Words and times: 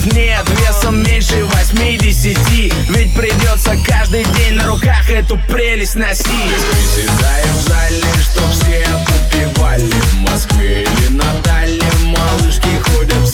граммов 0.00 0.14
нет 0.14 0.46
Весом 0.60 1.02
меньше 1.02 1.44
80 1.44 2.38
Ведь 2.88 3.14
придется 3.14 3.76
каждый 3.86 4.24
день 4.36 4.54
на 4.54 4.66
руках 4.66 5.10
эту 5.10 5.38
прелесть 5.48 5.96
носить. 5.96 6.26
Приседаем 6.26 7.54
в 7.54 7.68
зале, 7.68 8.04
чтоб 8.22 8.50
все 8.50 8.86
попивали 9.06 9.90
В 9.90 10.14
Москве 10.30 10.82
или 10.82 11.16
на 11.16 11.32
дальнем 11.42 12.06
малышки 12.06 12.68
ходят 12.84 13.28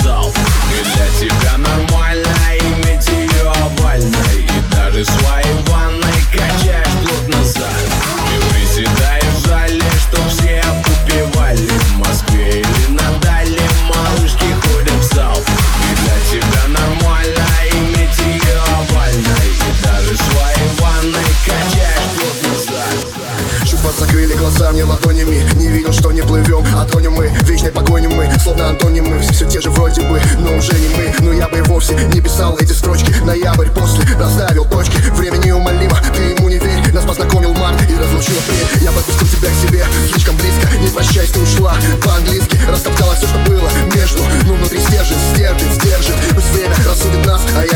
ладонями 24.88 25.42
Не 25.56 25.68
видел, 25.68 25.92
что 25.92 26.12
не 26.12 26.22
плывем, 26.22 26.64
а 26.74 26.84
тонем 26.84 27.12
мы. 27.12 27.30
Вечной 27.42 27.70
погоним 27.70 28.12
мы, 28.12 28.30
словно 28.42 28.70
антонимы 28.70 29.20
Все, 29.20 29.32
все 29.32 29.46
те 29.46 29.60
же 29.60 29.70
вроде 29.70 30.02
бы, 30.02 30.20
но 30.38 30.56
уже 30.56 30.72
не 30.72 30.88
мы. 30.96 31.14
Но 31.20 31.32
я 31.32 31.48
бы 31.48 31.58
и 31.58 31.62
вовсе 31.62 31.94
не 32.12 32.20
писал 32.20 32.56
эти 32.58 32.72
строчки. 32.72 33.12
Ноябрь 33.24 33.68
после 33.68 34.04
расставил 34.18 34.64
точки. 34.64 34.96
Время 35.12 35.36
неумолимо, 35.38 35.98
ты 36.14 36.22
ему 36.22 36.48
не 36.48 36.58
верь. 36.58 36.92
Нас 36.92 37.04
познакомил 37.04 37.52
март 37.54 37.80
и 37.82 37.94
разлучил 37.94 38.36
апрель. 38.38 38.82
Я 38.82 38.92
подпустил 38.92 39.28
тебя 39.28 39.48
к 39.50 39.66
себе, 39.66 39.84
слишком 40.10 40.36
близко. 40.36 40.68
Не 40.80 40.88
прощаясь, 40.88 41.30
ты 41.30 41.40
ушла 41.40 41.74
по-английски. 42.02 42.58
Растоптала 42.68 43.14
все, 43.14 43.26
что 43.26 43.38
было 43.50 43.68
между. 43.94 44.22
Но 44.46 44.54
внутри 44.54 44.80
стержень, 44.80 45.16
стержень, 45.34 45.72
стержень. 45.74 46.14
Пусть 46.34 46.50
время 46.52 46.74
рассудит 46.86 47.26
нас, 47.26 47.42
а 47.56 47.64
я 47.64 47.75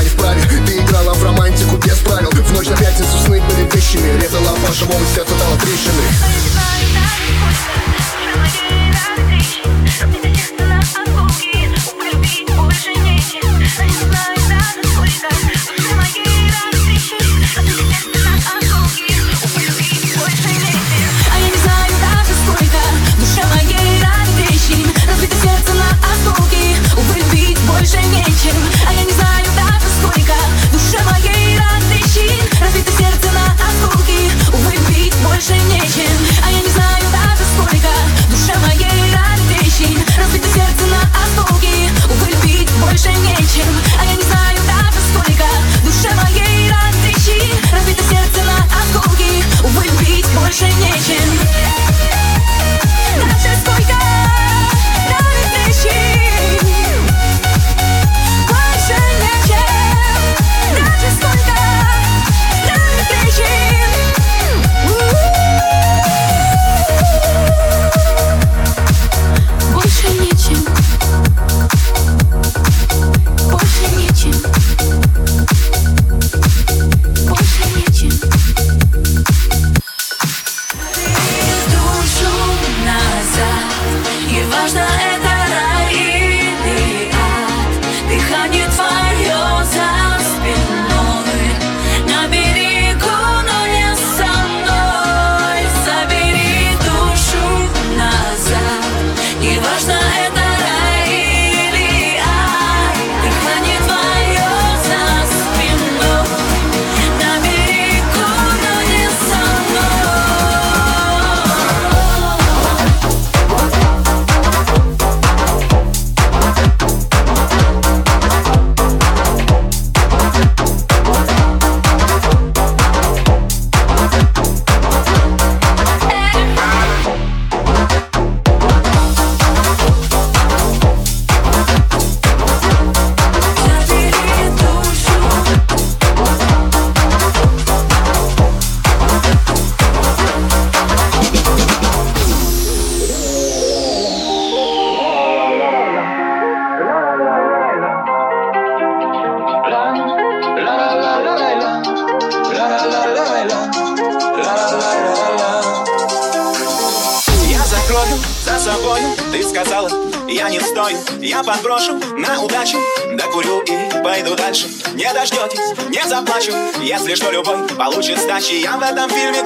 She 168.40 168.66
am 168.66 168.80
let 168.80 168.96
them 168.96 169.10
feel 169.10 169.32
me 169.32 169.39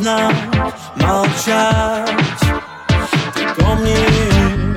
трудно 0.00 0.32
молчать. 0.96 2.10
Ты 3.34 3.62
помнишь, 3.62 4.76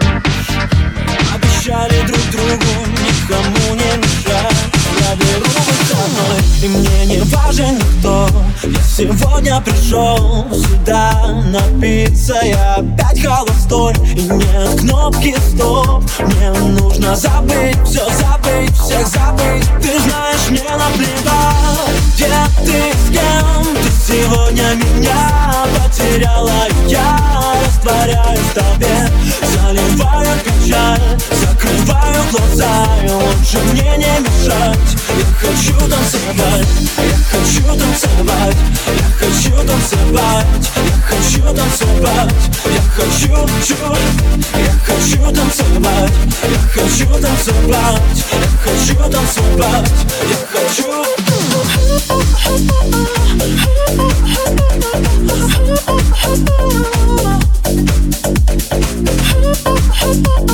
обещали 1.34 2.06
друг 2.08 2.22
другу 2.32 2.72
никому 3.06 3.76
не 3.76 3.98
мешать. 3.98 4.74
Я 5.00 5.16
беру 5.16 5.46
выходной, 5.46 6.40
и 6.62 6.68
мне 6.68 7.06
не 7.06 7.22
важен 7.24 7.83
Я 8.64 8.82
сегодня 8.82 9.60
пришел 9.62 10.48
сюда 10.54 11.12
напиться. 11.48 12.40
Я 12.44 12.76
опять 12.76 13.22
холостой, 13.22 13.94
и 14.16 14.22
нет 14.22 14.80
кнопки 14.80 15.36
стоп. 15.50 16.04
Мне 16.20 16.50
нужно 16.52 17.14
забыть, 17.16 17.78
все 17.86 18.06
забыть, 18.06 18.74
всех 18.78 19.06
забыть. 19.08 19.66
Ты 19.82 20.00
знаешь, 20.00 20.50
мне 20.50 20.64
наплевать, 20.64 21.94
где 22.16 22.30
ты, 22.66 22.98
с 22.98 23.12
кем 23.12 23.76
Ты. 23.84 23.94
Сегодня 24.06 24.74
меня 24.76 25.66
потеряла 25.78 26.68
Я 26.88 27.20
растворяюсь 27.66 28.40
в 28.40 28.54
толпе, 28.54 29.10
заливаю 29.56 30.38
печаль 30.44 31.00
Закрываю 31.32 32.24
глаза, 32.32 32.86
и 33.02 33.10
лучше 33.10 33.60
мне 33.72 33.98
не 33.98 34.20
мешать. 34.20 34.98
Я 35.18 35.26
хочу 35.40 35.78
танцевать, 35.90 36.68
я 36.98 37.23
танцевать. 37.94 38.58
Я 38.88 39.08
хочу 39.20 39.52
танцевать, 39.52 40.48
я 40.76 40.96
хочу 41.08 41.42
танцевать 41.42 42.34
Я 42.66 42.82
хочу, 42.96 43.48
чу, 43.66 43.76
я 44.58 44.74
хочу 44.86 45.22
танцевать 45.32 46.14
Я 46.50 46.60
хочу 46.74 47.08
танцевать, 47.22 48.02
я 48.32 48.48
хочу 48.64 48.96
танцевать 49.12 49.92
Я 50.30 50.38
хочу. 50.52 51.04
Так 60.14 60.53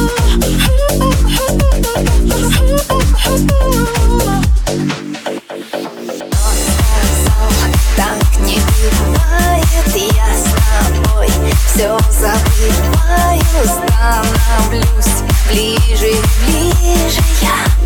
Все 11.80 11.98
забываю, 12.12 13.42
становлюсь 13.64 15.24
Ближе, 15.48 16.12
ближе 16.46 17.22
я 17.42 17.79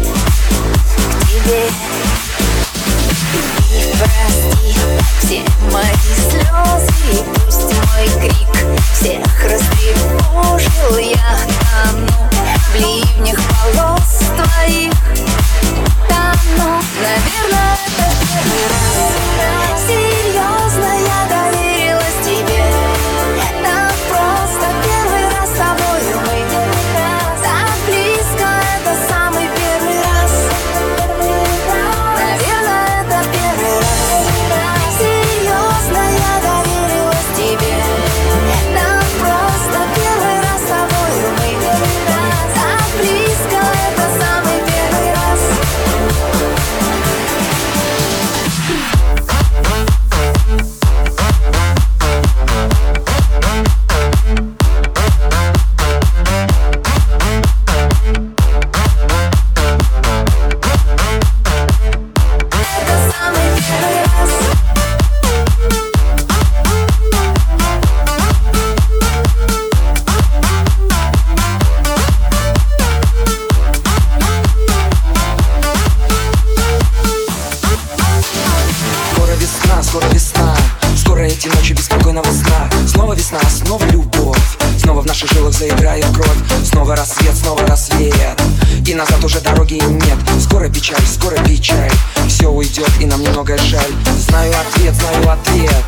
Весна, 83.34 83.50
снова 83.50 83.84
любовь. 83.86 84.58
Снова 84.78 85.02
в 85.02 85.06
наших 85.06 85.32
жилах 85.32 85.54
заиграет 85.54 86.06
кровь. 86.14 86.38
Снова 86.64 86.96
рассвет, 86.96 87.36
снова 87.36 87.66
рассвет. 87.66 88.40
И 88.86 88.94
назад 88.94 89.24
уже 89.24 89.40
дороги 89.40 89.82
нет. 89.84 90.18
Скоро 90.40 90.70
печаль, 90.70 91.02
скоро 91.08 91.36
печаль. 91.44 91.92
Все 92.28 92.48
уйдет 92.50 92.90
и 93.00 93.06
нам 93.06 93.22
немного 93.22 93.58
жаль. 93.58 93.92
Знаю 94.28 94.54
ответ, 94.54 94.94
знаю 94.94 95.32
ответ. 95.32 95.84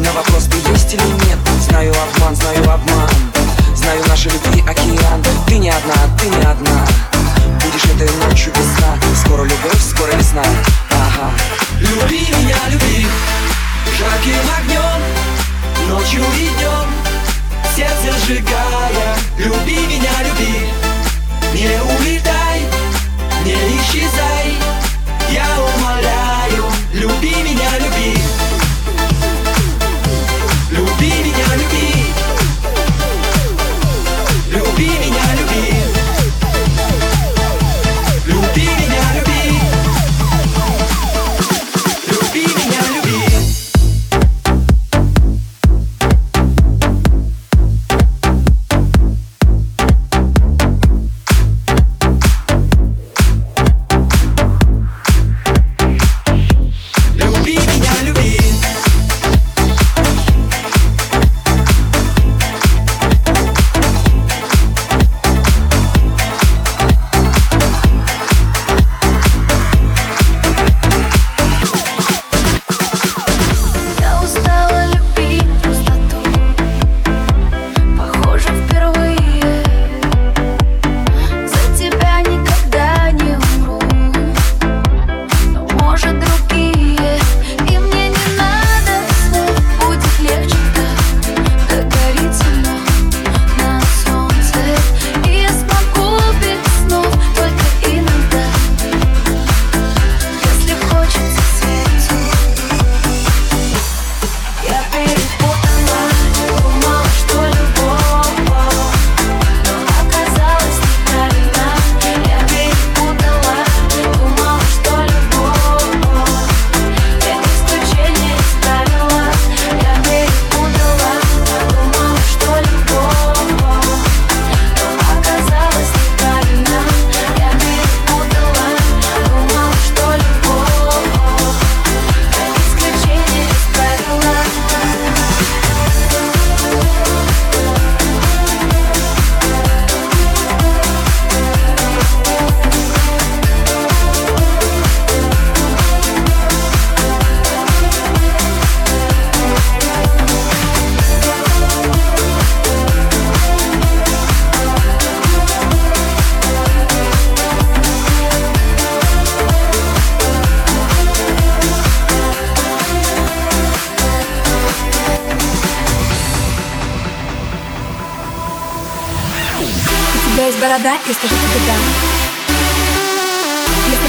На 0.00 0.12
вопрос 0.12 0.44
ты 0.44 0.56
есть 0.72 0.94
или 0.94 1.02
нет 1.28 1.38
Знаю 1.68 1.92
обман, 1.92 2.34
знаю 2.34 2.62
обман. 2.70 3.10
Знаю 3.74 4.02
нашей 4.08 4.32
любви 4.32 4.62
океан. 4.62 5.22
Ты 5.46 5.58
не 5.58 5.70
одна, 5.70 5.94
ты 6.18 6.28
не 6.28 6.44
одна. 6.44 6.86
Будешь 7.62 7.84
этой 7.84 8.08
ночью 8.26 8.52
весна. 8.52 8.96
Скоро 9.22 9.42
любовь, 9.42 9.82
скоро 9.82 10.12
весна. 10.12 10.42
Ага. 10.90 11.30
Люби 11.80 12.20
меня, 12.38 12.56
люби. 12.70 13.06
Жарким 13.98 14.40
огнем 14.58 15.35
Ночью 15.88 16.20
и 16.20 16.50
Сердце 17.76 18.18
сжигая 18.24 19.16
Люби 19.38 19.86
меня, 19.86 20.10
люби. 20.24 20.66
Не 21.54 21.80
улетай 21.82 22.62
Не 23.44 23.52
исчезай 23.52 24.54
Я 25.30 25.46
умоляю 25.60 26.15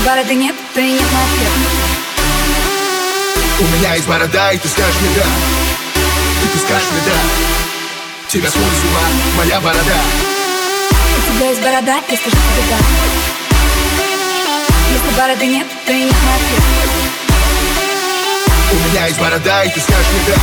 бороды 0.08 0.36
нет, 0.36 0.56
и 0.78 0.80
нет 0.80 1.02
на 1.02 1.20
ответ 1.20 1.52
У 3.60 3.64
меня 3.76 3.96
есть 3.96 4.08
борода, 4.08 4.54
и 4.54 4.58
ты 4.58 4.70
скажешь 4.70 4.96
мне 5.02 5.10
да 5.18 5.24
И 6.44 6.48
ты 6.48 6.60
скажешь 6.60 6.88
мне 6.92 7.02
да 7.08 7.12
Тебя 8.30 8.50
сводит 8.50 8.72
с 8.72 8.84
ума 8.86 9.02
моя 9.36 9.60
борода. 9.60 9.98
У 11.18 11.36
тебя 11.36 11.50
есть 11.50 11.62
борода, 11.62 11.96
я 11.96 12.18
скажу 12.18 12.38
тебе 12.38 12.64
да. 12.70 12.78
Если 14.94 15.20
бороды 15.20 15.46
нет, 15.46 15.68
и 15.88 15.92
нет 15.92 16.16
на 16.24 16.36
ответ 16.36 16.64
У 18.72 18.90
меня 18.90 19.08
есть 19.08 19.20
борода, 19.20 19.64
и 19.66 19.70
ты 19.72 19.80
скажешь 19.82 20.08
мне 20.08 20.22
да 20.28 20.36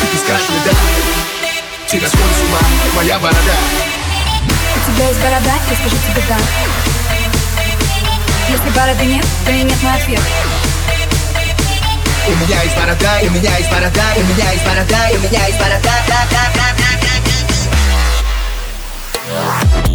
И 0.00 0.06
ты 0.12 0.18
скажешь 0.24 0.48
мне 0.48 0.60
да 0.64 0.72
Тебя 1.88 2.08
сводит 2.08 2.36
с 2.36 2.42
ума 2.42 2.60
моя 2.94 3.18
борода. 3.18 3.56
У 4.76 4.92
тебя 4.94 5.08
есть 5.08 5.20
борода, 5.20 5.54
я 5.70 5.76
скажу 5.76 5.96
тебе 6.06 6.22
да 6.28 7.03
Если 8.48 8.70
бороды 8.70 9.04
нет, 9.06 9.24
то 9.46 9.50
и 9.52 9.62
нет 9.62 9.82
на 9.82 9.94
ответ 9.94 10.20
У 12.26 12.30
меня 12.30 12.62
есть 12.62 12.76
борода, 12.76 13.18
у 13.22 13.30
меня 13.30 13.56
есть 13.56 13.70
борода, 13.70 14.02
у 14.16 14.20
меня 14.20 14.52
есть 14.52 14.64
борода, 14.64 15.08
у 15.12 15.18
меня 15.18 15.46
есть 15.46 15.58
борода, 15.58 15.80
да, 15.82 16.26
да, 16.30 16.48
да, 16.54 16.74
да, 16.76 16.88
да. 17.00 17.04
У 19.88 19.93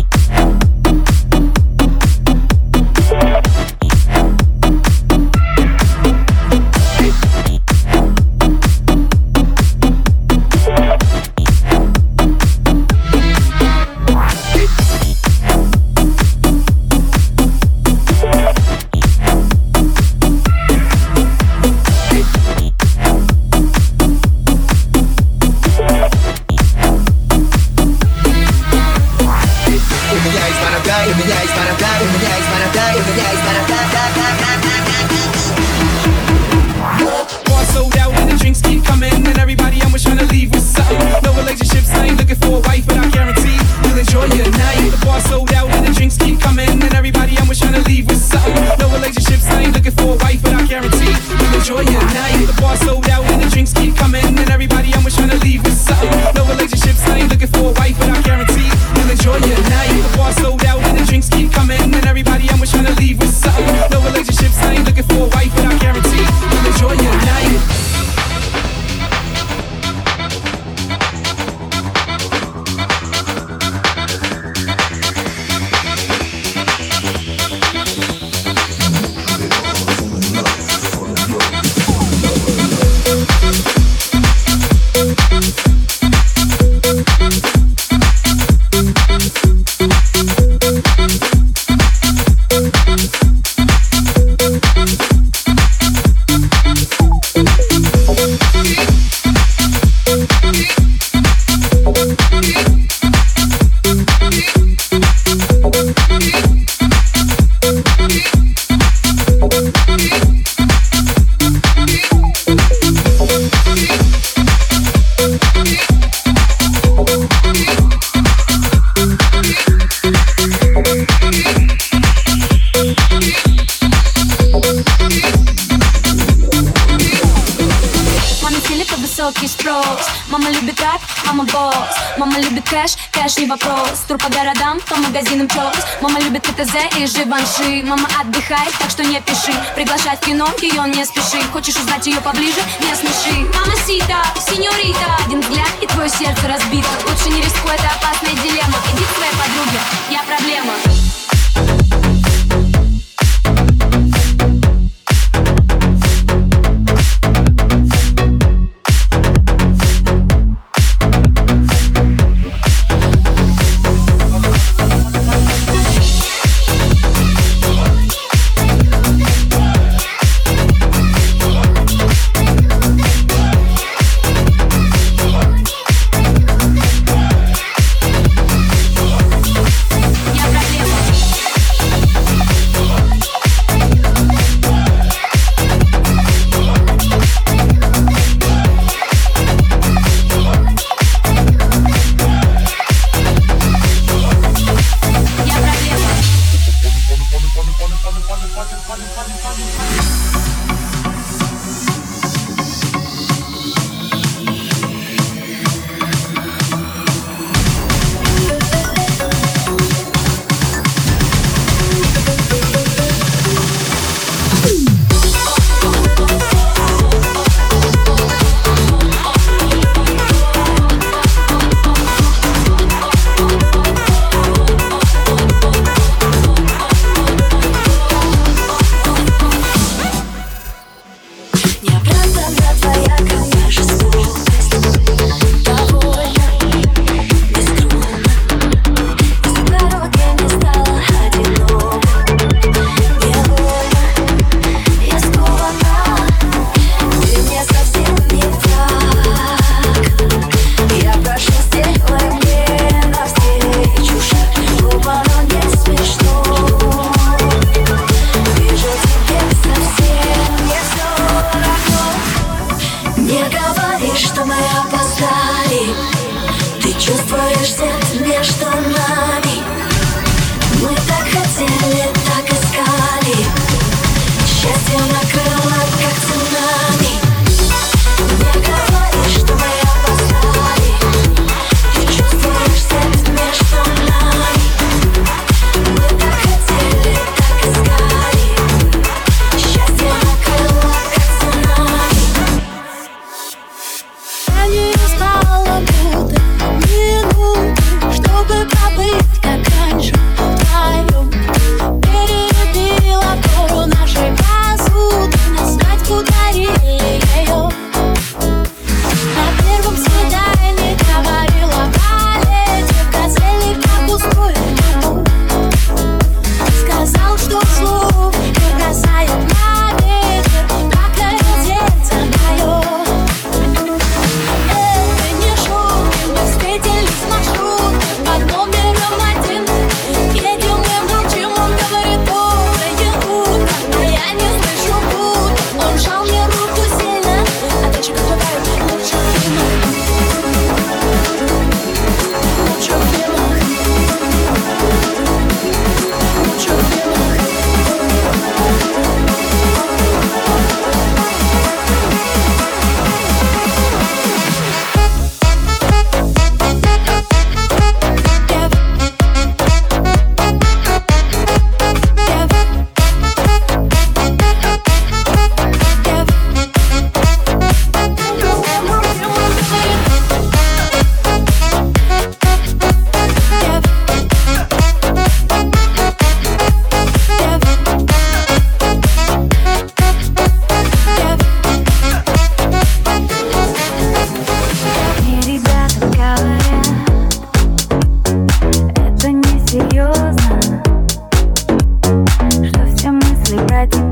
отдыхает, 138.49 138.73
так 138.79 138.89
что 138.89 139.03
не 139.03 139.21
пиши. 139.21 139.53
Приглашать 139.75 140.21
в 140.21 140.25
кино, 140.25 140.47
ее 140.61 140.83
не 140.87 141.05
спеши 141.05 141.41
Хочешь 141.51 141.75
узнать 141.75 142.05
ее 142.07 142.19
поближе, 142.21 142.61
не 142.79 142.95
смеши. 142.95 143.47
Мама 143.55 143.75
Сита, 143.85 144.21
сеньорита. 144.39 145.17
Один 145.25 145.41
взгляд 145.41 145.71
и 145.81 145.87
твое 145.87 146.09
сердце 146.09 146.47
разбито. 146.47 146.87
Лучше 147.07 147.29
не 147.29 147.41
рискуй, 147.41 147.73
это 147.73 147.87
опасная 147.87 148.08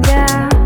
down. 0.01 0.56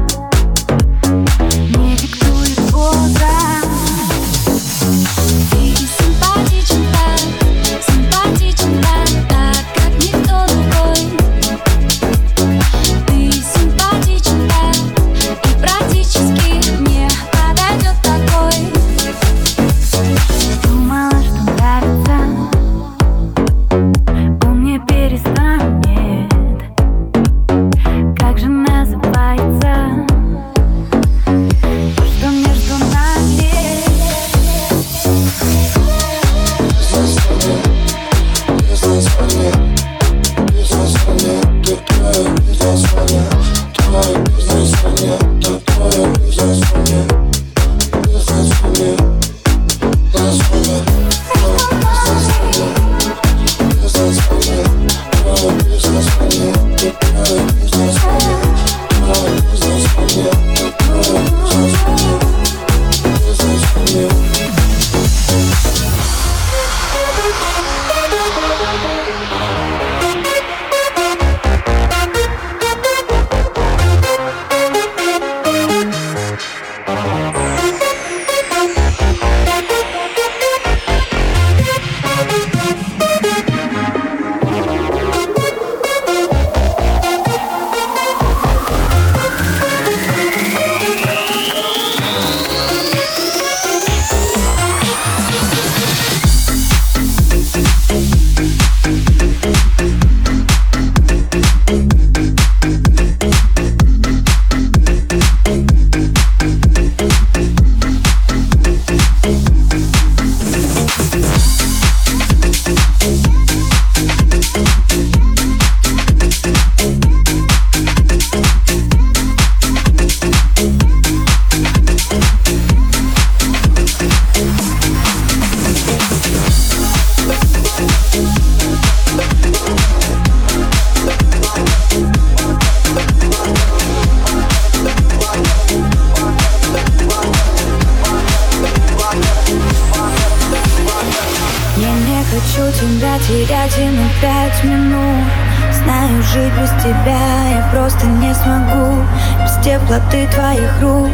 Тебя 146.81 147.49
я 147.49 147.69
просто 147.71 148.05
не 148.05 148.33
смогу 148.33 149.03
Без 149.43 149.63
теплоты 149.63 150.27
твоих 150.27 150.81
рук. 150.81 151.09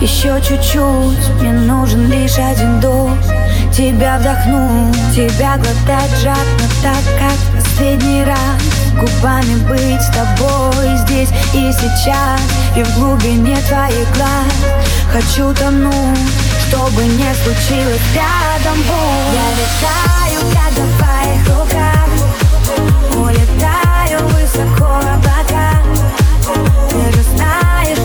Еще 0.00 0.40
чуть-чуть 0.40 1.40
Мне 1.40 1.52
нужен 1.52 2.10
лишь 2.10 2.38
один 2.38 2.80
дух 2.80 3.10
Тебя 3.72 4.18
вдохнуть, 4.18 4.96
тебя 5.14 5.56
глотать 5.56 6.10
жадно 6.22 6.68
Так, 6.82 7.04
как 7.18 7.62
последний 7.62 8.24
раз. 8.24 8.38
Губами 8.94 9.56
быть 9.68 10.00
с 10.00 10.08
тобой 10.08 10.96
здесь 11.06 11.30
и 11.52 11.72
сейчас 11.72 12.40
И 12.76 12.82
в 12.82 12.98
глубине 12.98 13.56
твоих 13.68 14.16
глаз. 14.16 14.54
Хочу 15.12 15.52
тонуть, 15.54 16.18
чтобы 16.68 17.04
не 17.04 17.34
случилось 17.34 18.00
рядом 18.14 18.78
будь 18.78 19.34
Я 19.34 19.48
летаю, 19.60 20.40
когда 20.52 20.82
в 20.82 20.98
твоих 20.98 21.42
руках 21.48 22.08
Улетаю 23.16 23.83
высоко 24.44 24.84
облака 24.84 25.82
Ты 26.90 27.16
же 27.16 27.22
знаешь, 27.22 27.98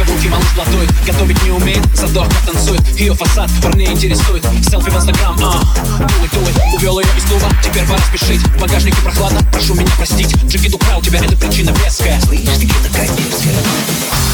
сантиметров 0.00 0.06
каблуки 0.06 0.28
малыш 0.28 0.48
платует 0.54 0.90
Готовить 1.06 1.42
не 1.44 1.50
умеет, 1.50 1.82
как 1.96 2.46
танцует. 2.46 2.80
Ее 2.98 3.14
фасад 3.14 3.50
парней 3.62 3.88
интересует. 3.88 4.44
Селфи 4.68 4.90
в 4.90 4.96
инстаграм, 4.96 5.36
а 5.42 5.62
Дует, 5.98 6.32
дует, 6.32 6.56
увел 6.76 7.00
ее 7.00 7.08
из 7.16 7.24
клуба 7.24 7.46
Теперь 7.62 7.86
пора 7.86 8.00
спешить. 8.00 8.40
В 8.40 8.60
багажнике 8.60 8.96
прохладно, 9.02 9.40
прошу 9.52 9.74
меня 9.74 9.90
простить. 9.96 10.34
Джигит 10.46 10.74
украл 10.74 11.00
тебя, 11.02 11.18
это 11.20 11.36
причина 11.36 11.70
веская. 11.84 12.20
Слышь, 12.20 12.40
ты 12.40 12.66
че 12.66 12.74
такая 12.88 13.08
дерзкая? 13.08 13.54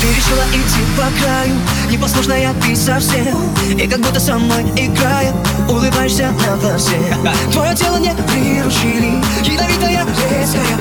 Ты 0.01 0.09
решила 0.09 0.45
идти 0.53 0.83
по 0.97 1.21
краю. 1.21 1.57
Непослушная 1.91 2.55
ты 2.63 2.77
совсем. 2.77 3.37
И 3.77 3.87
как 3.87 4.01
будто 4.01 4.21
со 4.21 4.39
мной 4.39 4.63
играя 4.77 5.33
Улыбаешься 5.69 6.31
на 6.31 6.57
глазе 6.57 6.99
Твое 7.53 7.75
тело 7.75 7.97
не 7.97 8.11
приручили. 8.15 9.23
Ядовитая, 9.43 10.07
резкая. 10.31 10.79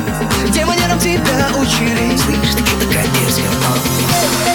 Где 0.47 0.65
манерам 0.65 0.99
тебя 0.99 1.49
учили. 1.57 2.17
Слышь, 2.17 2.55
ты 2.55 2.63
че 2.63 2.85
такая 2.85 3.07
дерзкая? 3.07 4.54